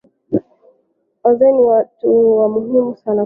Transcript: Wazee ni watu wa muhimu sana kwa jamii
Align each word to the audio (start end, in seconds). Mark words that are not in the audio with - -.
Wazee 1.23 1.51
ni 1.51 1.61
watu 1.61 2.37
wa 2.37 2.49
muhimu 2.49 2.95
sana 2.95 3.01
kwa 3.03 3.15
jamii 3.15 3.19